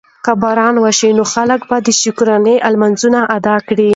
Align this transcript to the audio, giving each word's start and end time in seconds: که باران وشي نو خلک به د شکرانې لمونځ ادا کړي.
که 0.25 0.31
باران 0.41 0.75
وشي 0.83 1.09
نو 1.17 1.23
خلک 1.33 1.61
به 1.69 1.77
د 1.85 1.87
شکرانې 2.01 2.55
لمونځ 2.73 3.01
ادا 3.37 3.55
کړي. 3.67 3.89